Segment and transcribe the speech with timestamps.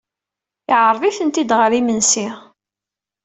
[0.69, 2.27] Yeɛreḍ-iten-id ɣer yimensi.